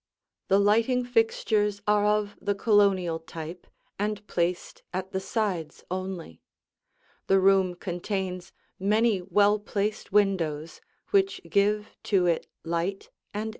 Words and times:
The 0.47 0.57
lighting 0.57 1.05
fixtures 1.05 1.79
are 1.87 2.07
of 2.07 2.35
the 2.41 2.55
Colonial 2.55 3.19
type 3.19 3.67
and 3.99 4.25
placed 4.25 4.81
at 4.91 5.11
the 5.11 5.19
sides 5.19 5.83
only. 5.91 6.41
The 7.27 7.39
room 7.39 7.75
contains 7.75 8.51
many 8.79 9.21
well 9.21 9.59
placed 9.59 10.11
windows 10.11 10.81
which 11.11 11.39
give 11.47 11.89
to 12.05 12.25
it 12.25 12.47
light 12.65 13.11
and 13.31 13.49
air. 13.49 13.49